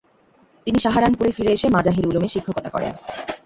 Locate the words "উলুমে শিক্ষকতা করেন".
2.09-2.93